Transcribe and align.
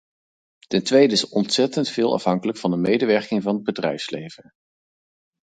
Ten 0.67 0.83
tweede 0.83 1.11
is 1.13 1.29
ontzettend 1.29 1.89
veel 1.89 2.13
afhankelijk 2.13 2.57
van 2.57 2.71
de 2.71 2.77
medewerking 2.77 3.43
van 3.43 3.53
het 3.55 3.63
bedrijfsleven. 3.63 4.53